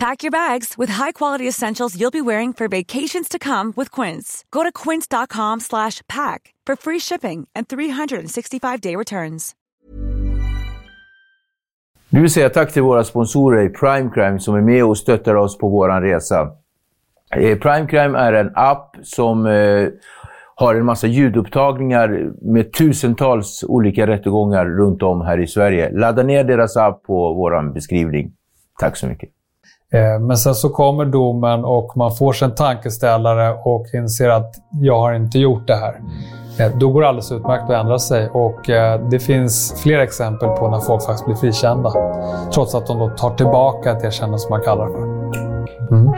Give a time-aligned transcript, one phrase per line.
[0.00, 4.44] Pack your bags with high-quality essentials you'll be wearing for vacations to come with Quince.
[4.50, 9.54] Go to quince.com slash pack for free shipping and 365-day returns.
[12.10, 15.34] Vi vill säga tack till våra sponsorer i Prime Crime som är med och stöttar
[15.34, 16.50] oss på vår resa.
[17.36, 19.88] Eh, Prime Crime är en app som eh,
[20.54, 25.90] har en massa ljudupptagningar med tusentals olika rättegångar runt om här i Sverige.
[25.92, 28.32] Ladda ner deras app på vår beskrivning.
[28.78, 29.30] Tack så mycket.
[29.92, 34.54] Eh, men sen så kommer domen och man får sig en tankeställare och inser att
[34.70, 36.00] jag har inte gjort det här.
[36.58, 40.48] Eh, då går det alldeles utmärkt att ändra sig och eh, det finns flera exempel
[40.48, 41.92] på när folk faktiskt blir frikända.
[42.54, 45.02] Trots att de då tar tillbaka ett erkännande som man kallar det för.
[45.96, 46.12] Mm.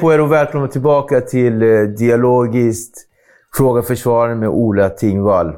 [0.00, 3.06] På er och välkomna tillbaka till eh, Dialogiskt
[3.56, 5.56] Fråga försvararen med Ola Tingvall.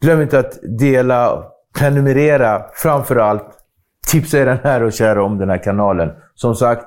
[0.00, 1.44] Glöm inte att dela,
[1.78, 3.44] prenumerera, framför allt
[4.06, 6.10] tipsa er här och kära om den här kanalen.
[6.34, 6.84] Som sagt,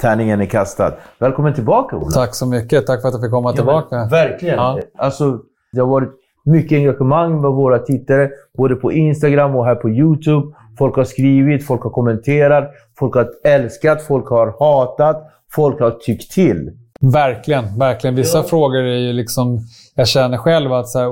[0.00, 0.92] tärningen är kastad.
[1.18, 2.10] Välkommen tillbaka Ola.
[2.10, 2.86] Tack så mycket.
[2.86, 4.08] Tack för att jag fick komma ja, tillbaka.
[4.10, 4.56] verkligen.
[4.56, 4.80] Ja.
[4.98, 5.40] Alltså,
[5.72, 6.12] det har varit
[6.44, 10.46] mycket engagemang med våra tittare, både på Instagram och här på YouTube.
[10.78, 16.30] Folk har skrivit, folk har kommenterat, folk har älskat, folk har hatat folk har tyckt
[16.30, 16.70] till.
[17.00, 18.16] Verkligen, verkligen.
[18.16, 18.44] Vissa ja.
[18.44, 19.60] frågor är ju liksom...
[19.94, 21.08] Jag känner själv att så här,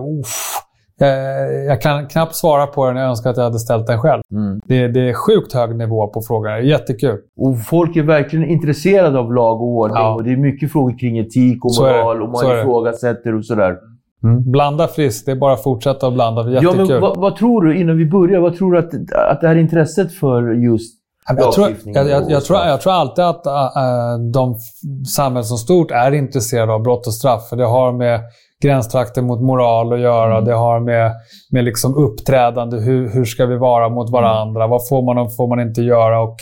[0.98, 2.96] jag, jag, kan knappt svara på den.
[2.96, 4.22] Jag önskar att jag hade ställt den själv.
[4.32, 4.60] Mm.
[4.64, 6.60] Det, det, är sjukt hög nivå på frågorna.
[6.60, 7.18] Jättekul.
[7.36, 9.96] Och folk är verkligen intresserade av lag och ordning.
[9.96, 10.14] Ja.
[10.14, 13.76] Och det är mycket frågor kring etik och moral och man ifrågasätter och sådär.
[14.24, 14.50] Mm.
[14.52, 15.26] Blanda friskt.
[15.26, 16.50] Det är bara att fortsätta att blanda.
[16.50, 16.78] Jättekul.
[16.78, 18.94] Ja, men vad, vad, tror du, innan vi börjar, vad tror du att,
[19.30, 23.24] att det här intresset för just jag tror, jag, jag, jag, tror, jag tror alltid
[23.24, 24.58] att äh, de
[25.06, 27.48] samhället som stort är intresserade av brott och straff.
[27.48, 28.20] För det har med
[28.62, 30.32] gränstrakter mot moral att göra.
[30.32, 30.44] Mm.
[30.44, 31.12] Det har med,
[31.50, 32.76] med liksom uppträdande.
[32.76, 34.60] Hur, hur ska vi vara mot varandra?
[34.60, 34.70] Mm.
[34.70, 36.22] Vad får man och får man inte göra?
[36.22, 36.36] Och,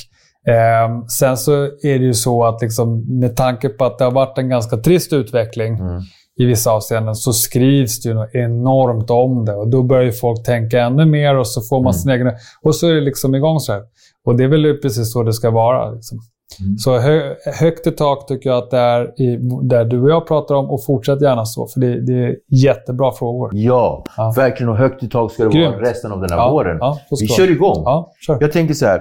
[0.52, 4.12] eh, sen så är det ju så att liksom, med tanke på att det har
[4.12, 6.00] varit en ganska trist utveckling mm.
[6.40, 9.54] i vissa avseenden så skrivs det ju enormt om det.
[9.54, 11.92] Och Då börjar ju folk tänka ännu mer och så får man mm.
[11.92, 12.32] sin egen...
[12.62, 13.82] Och så är det liksom igång så här.
[14.26, 15.90] Och det är väl precis så det ska vara.
[15.90, 16.18] Liksom.
[16.60, 16.78] Mm.
[16.78, 20.26] Så hö, högt i tak tycker jag att det är i, där du och jag
[20.26, 23.50] pratar om och fortsätt gärna så, för det, det är jättebra frågor.
[23.52, 24.70] Ja, ja, verkligen.
[24.70, 25.74] Och högt i tak ska det Grymt.
[25.74, 26.76] vara resten av den här ja, våren.
[26.80, 27.82] Ja, Vi kör igång.
[27.84, 28.38] Ja, kör.
[28.40, 29.00] Jag tänker så här.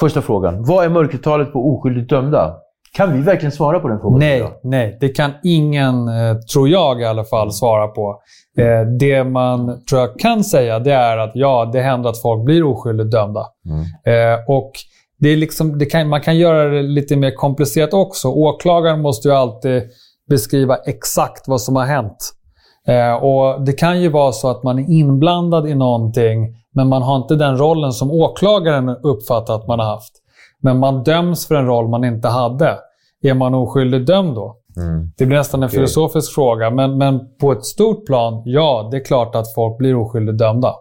[0.00, 0.64] Första frågan.
[0.64, 2.56] Vad är mörkertalet på oskyldigt dömda?
[2.92, 4.18] Kan vi verkligen svara på den frågan?
[4.18, 4.98] Nej, nej.
[5.00, 8.20] Det kan ingen, eh, tror jag i alla fall, svara på.
[8.58, 12.44] Eh, det man tror jag kan säga det är att ja, det händer att folk
[12.44, 13.46] blir oskyldigt dömda.
[13.66, 13.80] Mm.
[13.80, 14.72] Eh, och
[15.18, 18.28] det är liksom, det kan, man kan göra det lite mer komplicerat också.
[18.28, 19.82] Åklagaren måste ju alltid
[20.28, 22.32] beskriva exakt vad som har hänt.
[23.20, 27.16] och Det kan ju vara så att man är inblandad i någonting, men man har
[27.16, 30.12] inte den rollen som åklagaren uppfattar att man har haft.
[30.62, 32.78] Men man döms för en roll man inte hade.
[33.22, 34.56] Är man oskyldigt dömd då?
[34.76, 35.12] Mm.
[35.16, 35.76] Det blir nästan en okay.
[35.76, 36.70] filosofisk fråga.
[36.70, 40.74] Men, men på ett stort plan, ja, det är klart att folk blir oskyldigt dömda.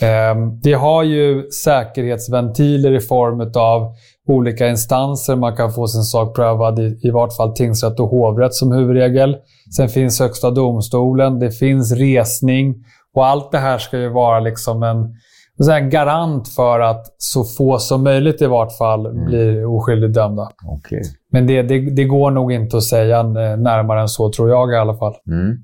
[0.00, 3.94] Eh, vi har ju säkerhetsventiler i form av
[4.28, 5.36] olika instanser.
[5.36, 9.36] Man kan få sin sak prövad i, i vart fall tingsrätt och hovrätt som huvudregel.
[9.76, 12.74] Sen finns Högsta domstolen, det finns resning.
[13.14, 15.14] Och allt det här ska ju vara liksom en
[15.66, 19.26] en garant för att så få som möjligt i vart fall mm.
[19.26, 20.48] blir oskyldigt dömda.
[20.78, 21.00] Okay.
[21.32, 24.76] Men det, det, det, går nog inte att säga närmare än så, tror jag i
[24.76, 25.14] alla fall.
[25.26, 25.56] Mm.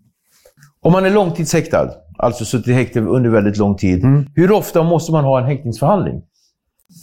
[0.82, 4.26] Om man är långtidshäktad, alltså suttit i häkte under väldigt lång tid, mm.
[4.34, 6.22] hur ofta måste man ha en häktningsförhandling?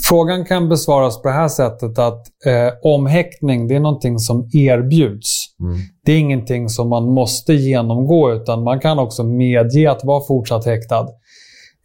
[0.10, 5.30] Frågan kan besvaras på det här sättet att eh, omhäktning det är någonting som erbjuds.
[5.60, 5.78] Mm.
[6.06, 10.66] Det är ingenting som man måste genomgå utan man kan också medge att vara fortsatt
[10.66, 11.08] häktad.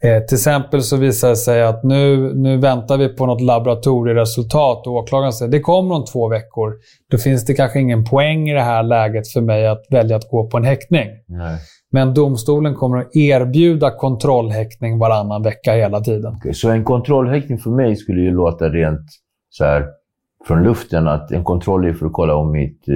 [0.03, 4.87] Eh, till exempel så visar det sig att nu, nu väntar vi på något laboratorieresultat
[4.87, 6.73] och åklagaren säger det kommer om två veckor.
[7.11, 10.29] Då finns det kanske ingen poäng i det här läget för mig att välja att
[10.29, 11.07] gå på en häktning.
[11.27, 11.59] Nej.
[11.91, 16.35] Men domstolen kommer att erbjuda kontrollhäktning varannan vecka hela tiden.
[16.35, 19.05] Okay, så en kontrollhäktning för mig skulle ju låta rent
[19.49, 19.85] så här
[20.47, 22.95] från luften att en kontroll är för att kolla om mitt eh,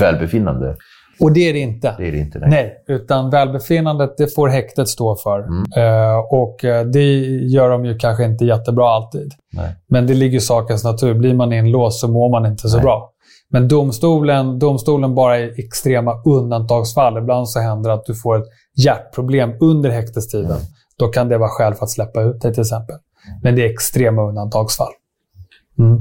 [0.00, 0.76] välbefinnande.
[1.20, 1.94] Och det är det inte.
[1.98, 2.38] Det är det inte.
[2.38, 2.48] Nej.
[2.50, 5.38] Nej, utan välbefinnandet det får häktet stå för.
[5.38, 5.64] Mm.
[5.76, 9.32] Eh, och eh, det gör de ju kanske inte jättebra alltid.
[9.52, 9.76] Nej.
[9.88, 11.14] Men det ligger i sakens natur.
[11.14, 12.82] Blir man inlåst så mår man inte så Nej.
[12.82, 13.10] bra.
[13.48, 17.18] Men domstolen, domstolen bara i extrema undantagsfall.
[17.18, 18.44] Ibland så händer det att du får ett
[18.84, 20.50] hjärtproblem under häktestiden.
[20.50, 20.62] Mm.
[20.98, 22.96] Då kan det vara skäl för att släppa ut dig till exempel.
[23.42, 24.92] Men det är extrema undantagsfall.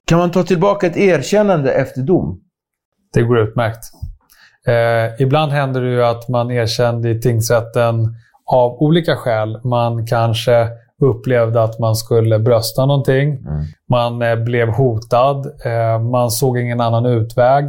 [0.05, 2.39] Kan man ta tillbaka ett erkännande efter dom?
[3.13, 3.83] Det går utmärkt.
[4.67, 8.15] Eh, ibland händer det ju att man erkände i tingsrätten
[8.45, 9.59] av olika skäl.
[9.63, 10.67] Man kanske
[11.01, 13.29] upplevde att man skulle brösta någonting.
[13.29, 13.65] Mm.
[13.89, 15.45] Man eh, blev hotad.
[15.65, 17.65] Eh, man såg ingen annan utväg.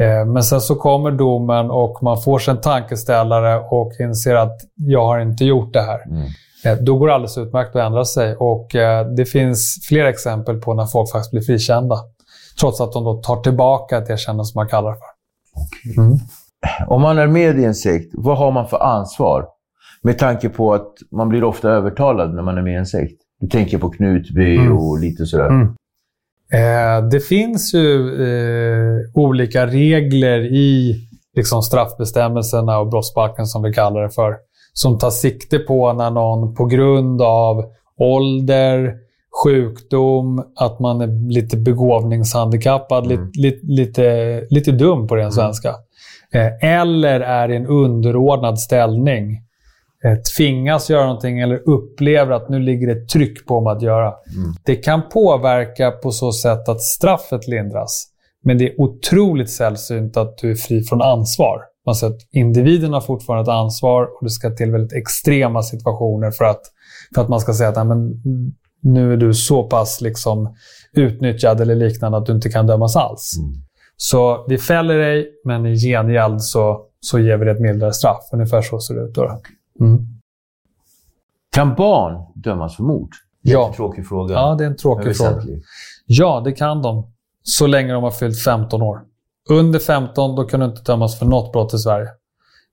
[0.00, 4.56] Eh, men sen så kommer domen och man får sig en tankeställare och inser att
[4.74, 6.00] jag har inte gjort det här.
[6.06, 6.26] Mm.
[6.64, 8.36] Eh, Då går det alldeles utmärkt att ändra sig.
[8.36, 11.96] Och eh, Det finns flera exempel på när folk faktiskt blir frikända.
[12.60, 15.13] Trots att de då tar tillbaka ett erkännande som man kallar det för.
[15.96, 16.18] Mm.
[16.86, 19.46] Om man är med i en sekt, vad har man för ansvar?
[20.02, 23.20] Med tanke på att man blir ofta övertalad när man är med i en sekt.
[23.40, 24.76] Du tänker på Knutby Mm.
[24.78, 25.48] och lite sådär.
[25.48, 25.66] Mm.
[26.52, 30.94] Eh, det finns ju eh, olika regler i
[31.36, 34.36] liksom, straffbestämmelserna och brottsbalken, som vi kallar det för,
[34.72, 37.64] som tar sikte på när någon på grund av
[37.98, 38.94] ålder,
[39.42, 43.30] sjukdom, att man är lite begåvningshandikappad, Mm.
[43.34, 45.68] lite, lite, lite, lite dum på ren svenska,
[46.34, 49.32] eh, eller är i en underordnad ställning,
[50.04, 54.06] eh, tvingas göra någonting eller upplever att nu ligger det tryck på mig att göra.
[54.08, 54.54] Mm.
[54.64, 58.06] Det kan påverka på så sätt att straffet lindras.
[58.44, 61.60] Men det är otroligt sällsynt att du är fri från ansvar.
[61.86, 66.30] Man säger att individen har fortfarande ett ansvar och det ska till väldigt extrema situationer
[66.30, 66.60] för att,
[67.14, 68.22] för att man ska säga att "Nej, men,
[68.84, 70.56] nu är du så pass liksom,
[70.92, 73.36] utnyttjad eller liknande att du inte kan dömas alls.
[73.38, 73.52] Mm.
[73.96, 78.28] Så vi fäller dig, men i gengäld så, så ger vi dig ett mildare straff.
[78.32, 79.14] Ungefär så ser det ut.
[79.14, 79.40] Då.
[79.80, 80.06] Mm.
[81.54, 83.10] Kan barn dömas för mord?
[83.42, 83.72] Ja.
[83.76, 84.34] Tråkig fråga.
[84.34, 85.42] ja, det är en tråkig fråga.
[86.06, 87.12] Ja, det kan de.
[87.42, 89.00] Så länge de har fyllt 15 år.
[89.50, 92.08] Under 15 då kan du inte dömas för något brott i Sverige.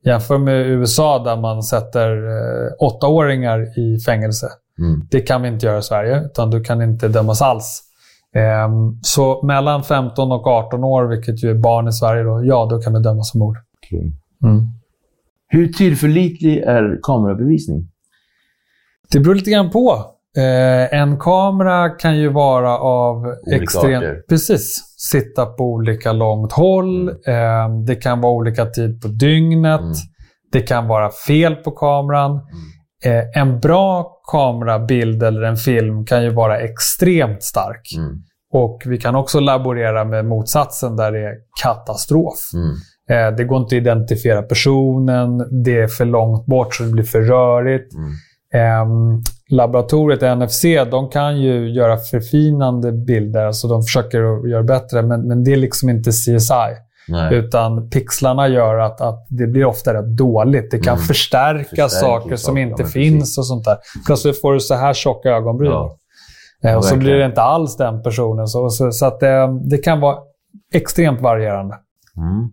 [0.06, 4.50] Jämför med USA där man sätter eh, åttaåringar i fängelse.
[4.81, 5.07] Mm.
[5.12, 7.83] Det kan vi inte göra i Sverige, utan du kan inte dömas alls.
[8.36, 12.68] Ehm, så mellan 15 och 18 år, vilket ju är barn i Sverige, då, ja,
[12.69, 13.57] då kan du dömas för mord.
[13.78, 14.13] Okej.
[14.44, 14.68] Mm.
[15.48, 17.88] Hur tillförlitlig är kamerabevisning?
[19.12, 20.06] Det beror lite grann på.
[20.38, 24.28] Eh, en kamera kan ju vara av extremt...
[24.30, 24.95] Precis.
[24.98, 27.10] Sitta på olika långt håll.
[27.10, 29.81] Eh, det kan vara olika tid på dygnet.
[29.81, 29.94] Mm.
[30.51, 32.39] Det kan vara fel på kameran.
[33.06, 37.94] Eh, en bra kamerabild eller en film kan ju vara extremt stark.
[37.98, 38.24] Mm.
[38.53, 42.39] Och vi kan också laborera med motsatsen där det är katastrof.
[42.53, 42.75] Mm.
[43.09, 45.38] Eh, det går inte att identifiera personen.
[45.63, 47.94] Det är för långt bort så det blir för rörigt.
[47.94, 48.12] Mm.
[48.53, 55.27] Ehm, laboratoriet NFC de kan ju göra förfinande bilder, alltså de försöker göra bättre, men,
[55.27, 56.75] men det är liksom inte CSI.
[57.07, 57.36] Nej.
[57.36, 60.71] Utan pixlarna gör att, att det blir ofta rätt dåligt.
[60.71, 61.06] Det kan Mm.
[61.06, 63.38] förstärka Förstärker saker som saker, inte finns precis.
[63.38, 63.77] och sånt där.
[64.06, 65.71] Plötsligt får du så här tjocka ögonbryn.
[65.71, 65.98] Ja.
[66.63, 68.48] Eh, och så blir det inte alls den personen.
[68.48, 70.18] Så, så, så att, eh, det kan vara
[70.74, 71.76] extremt varierande.
[72.18, 72.49] Mm.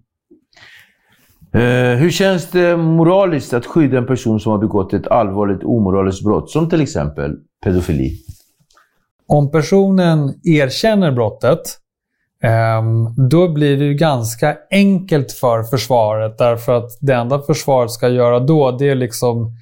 [1.53, 6.25] Eh, hur känns det moraliskt att skydda en person som har begått ett allvarligt omoraliskt
[6.25, 8.11] brott, som till exempel pedofili?
[9.27, 11.61] Om personen erkänner brottet,
[13.31, 16.39] då blir det ju ganska enkelt för försvaret.
[16.39, 19.53] Därför att det enda försvaret ska göra då, det är liksom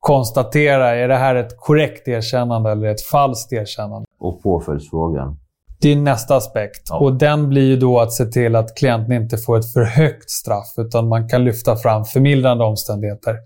[0.00, 4.06] konstatera, är det här ett korrekt erkännande eller ett falskt erkännande?
[4.20, 5.36] Och påföljdsfrågan.
[5.80, 6.82] Det är nästa aspekt.
[6.90, 6.98] Ja.
[6.98, 10.30] Och den blir ju då att se till att klienten inte får ett för högt
[10.30, 13.36] straff, utan man kan lyfta fram förmildrande omständigheter.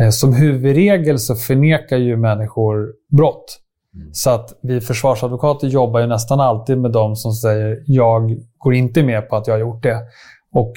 [0.00, 3.58] Eh, Som huvudregel så förnekar ju människor brott.
[4.12, 9.02] Så att vi försvarsadvokater jobbar ju nästan alltid med de som säger jag går inte
[9.02, 9.98] med på att jag har gjort det.
[10.52, 10.72] Och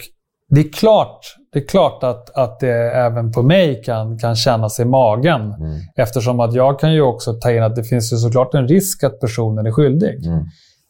[0.49, 1.19] det är klart,
[1.53, 5.41] det är klart att, att det även på mig kan, kan kännas i magen.
[5.41, 5.79] Mm.
[5.95, 9.03] Eftersom att jag kan ju också ta in att det finns ju såklart en risk
[9.03, 10.25] att personen är skyldig.
[10.25, 10.45] Mm.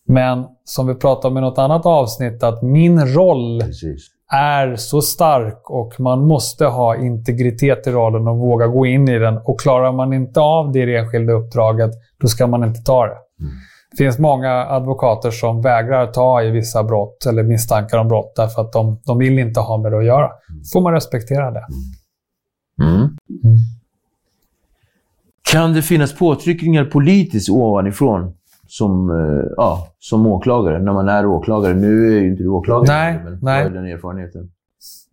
[0.08, 4.19] Men som vi pratade om i något annat avsnitt, att min roll Precis.
[4.30, 9.20] Är så stark och man måste ha integritet i rollen och våga gå in i
[9.20, 9.38] den.
[9.38, 13.18] Och klarar man inte av det enskilda uppdraget, då ska man inte ta det.
[13.92, 18.62] Det finns många advokater som vägrar ta i vissa brott eller misstankar om brott därför
[18.62, 20.30] att de, de vill inte ha med det att göra.
[20.74, 21.66] får man respektera det.
[22.82, 23.10] Mm.
[25.52, 28.34] Kan det finnas påtryckningar politiskt ovanifrån
[28.70, 31.74] som, eh, ja, som åklagare, när man är åklagare.
[31.74, 33.64] Nu är ju inte du åklagare, Nej, men nej.
[33.64, 34.50] vad är den erfarenheten?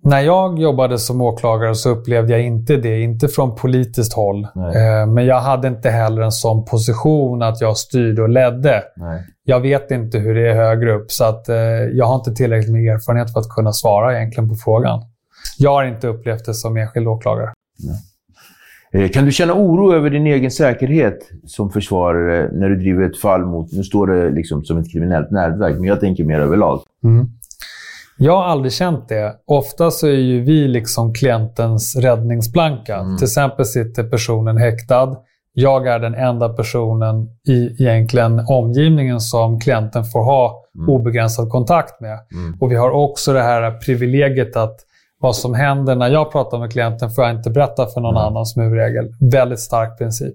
[0.03, 3.01] När jag jobbade som åklagare så upplevde jag inte det.
[3.01, 4.47] Inte från politiskt håll.
[4.55, 5.01] Nej.
[5.01, 8.83] Eh, Men jag hade inte heller en sån position att jag styrde och ledde.
[8.97, 9.27] Nej.
[9.45, 11.57] Jag vet inte hur det är högre upp, så att, eh,
[11.93, 15.01] jag har inte tillräckligt med erfarenhet för att kunna svara egentligen på frågan.
[15.59, 17.47] Jag har inte upplevt det som enskild åklagare.
[17.49, 17.97] Eh,
[19.13, 23.45] Kan du känna oro över din egen säkerhet som försvarare när du driver ett fall
[23.45, 26.81] mot, nu står det liksom som ett kriminellt nätverk, men jag tänker mer överlag.
[28.19, 29.35] Jag har aldrig känt det.
[29.47, 33.05] Ofta så är ju vi liksom klientens räddningsplanka.
[33.19, 35.17] Till exempel sitter personen häktad.
[35.53, 42.19] Jag är den enda personen i egentligen omgivningen som klienten får ha obegränsad kontakt med.
[42.61, 44.77] Och vi har också det här privilegiet att
[45.21, 48.47] vad som händer när jag pratar med klienten får jag inte berätta för någon annan
[48.47, 49.09] som huvudregel.
[49.21, 50.35] Väldigt stark princip.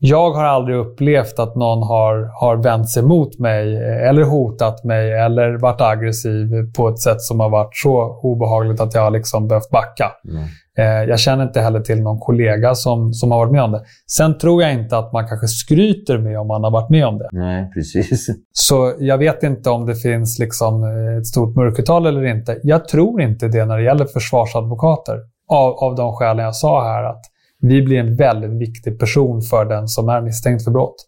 [0.00, 4.84] Jag har aldrig upplevt att någon har, har vänt sig mot mig eh, eller hotat
[4.84, 9.10] mig eller varit aggressiv på ett sätt som har varit så obehagligt att jag har
[9.10, 10.04] liksom behövt backa.
[10.04, 10.46] Eh,
[10.82, 13.84] Jag känner inte heller till någon kollega som, som har varit med om det.
[14.06, 17.18] Sen tror jag inte att man kanske skryter med om man har varit med om
[17.18, 17.28] det.
[17.32, 18.26] Nej, precis.
[18.52, 22.60] Så jag vet inte om det finns liksom eh, ett stort mörkertal eller inte.
[22.62, 25.18] Jag tror inte det när det gäller försvarsadvokater.
[25.48, 27.04] Av, av de skälen jag sa här.
[27.04, 27.20] att
[27.60, 31.06] Vi blir en väldigt viktig person för den som är misstänkt för brott.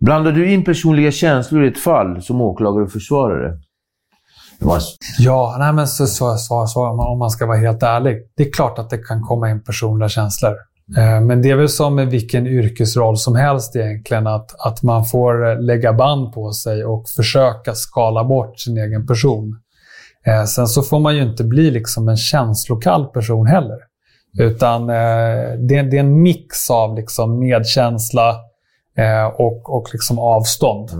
[0.00, 3.58] Blandar du in personliga känslor i ett fall som åklagare och försvarare?
[5.18, 8.16] Ja, nej men så, så, så, så, om man ska vara helt ärlig.
[8.36, 10.54] Det är klart att det kan komma in personliga känslor.
[10.96, 14.26] Eh, Men det är väl som med vilken yrkesroll som helst egentligen.
[14.26, 19.06] Att, att man får eh, lägga band på sig och försöka skala bort sin egen
[19.06, 19.60] person.
[20.26, 23.76] Eh, Sen så får man ju inte bli liksom en känslokall person heller.
[24.38, 24.96] Utan eh,
[25.68, 28.28] det, är- det är en mix av liksom medkänsla
[28.98, 30.90] eh, och, och liksom avstånd.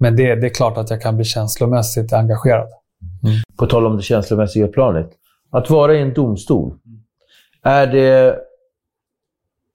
[0.00, 2.68] Men det, det är klart att jag kan bli känslomässigt engagerad.
[3.58, 5.10] På tal om det känslomässiga planet.
[5.50, 6.72] Att vara i en domstol.
[7.62, 8.36] Är det,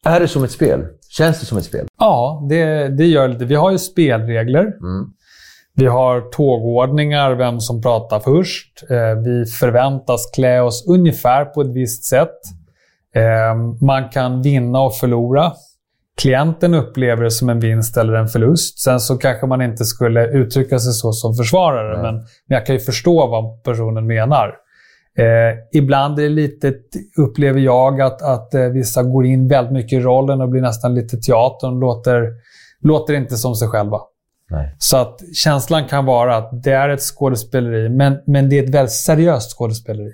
[0.05, 0.85] är det som ett spel?
[1.09, 1.87] Känns det som ett spel?
[1.99, 3.45] Ja, det, det gör lite.
[3.45, 4.61] Vi har ju spelregler.
[4.61, 5.11] Mm.
[5.77, 8.83] Vi har tågordningar, vem som pratar först.
[8.89, 12.39] Eh, vi förväntas klä oss ungefär på ett visst sätt.
[13.15, 15.51] Eh, man kan vinna och förlora.
[16.21, 18.79] Klienten upplever det som en vinst eller en förlust.
[18.79, 22.75] Sen så kanske man inte skulle uttrycka sig så som försvarare, men, men jag kan
[22.75, 24.53] ju förstå vad personen menar.
[25.17, 26.73] Eh, ibland är det lite,
[27.17, 30.95] upplever jag att, att eh, vissa går in väldigt mycket i rollen och blir nästan
[30.95, 32.31] lite teater och låter,
[32.81, 33.99] låter inte som sig själva.
[34.49, 34.75] Nej.
[34.77, 38.75] Så att känslan kan vara att det är ett skådespeleri, men, men det är ett
[38.75, 40.11] väldigt seriöst skådespeleri.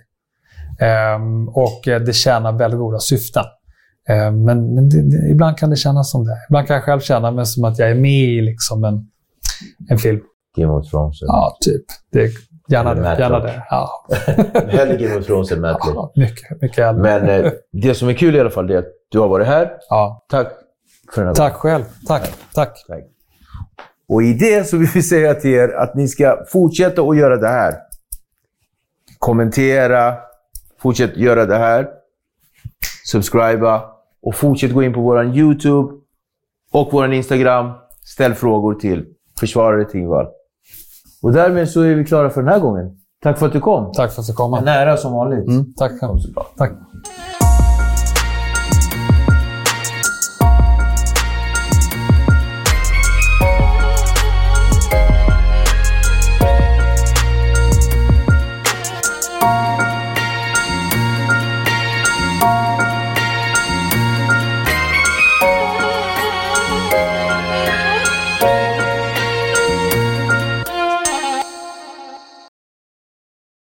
[0.79, 3.43] Ehm, och eh, det tjänar väldigt goda syften.
[4.10, 6.38] Ehm, men men det, det, ibland kan det kännas som det.
[6.50, 9.08] Ibland kan jag själv känna mig som att jag är med i liksom en,
[9.89, 10.22] en film.
[10.58, 11.17] Game of Thrones.
[11.22, 11.86] Ja, typ.
[12.12, 12.31] Det,
[12.70, 13.20] gärna det.
[13.20, 13.63] Gärna det.
[13.70, 14.05] Ja.
[14.67, 15.96] Hellre Game of Thrones än Matlock.
[15.96, 17.01] Ja, mycket, mycket hellre.
[17.01, 19.72] Men eh, det som är kul i alla fall är att du har varit här.
[19.89, 20.25] Ja.
[20.29, 20.48] Tack
[21.13, 21.84] för den här Tack själv.
[22.08, 22.34] Tack.
[22.53, 22.86] Tack.
[22.88, 23.03] Tack.
[24.10, 27.38] Och i det så vill vi säga till er att ni ska fortsätta att göra
[27.38, 27.75] det här.
[29.20, 30.15] Kommentera,
[30.81, 31.88] fortsätt göra det här.
[33.05, 33.84] Subscriba
[34.22, 35.93] och fortsätt gå in på vår YouTube
[36.72, 37.72] och vår Instagram.
[38.03, 39.05] Ställ frågor till
[39.39, 40.27] försvarare Tingvall.
[41.22, 42.98] Och därmed så är vi klara för den här gången.
[43.24, 43.91] Tack för att du kom.
[43.93, 44.53] Tack för att du kom.
[44.53, 45.48] En ära som vanligt.
[45.48, 45.91] Mm, tack.
[46.58, 46.72] Tack.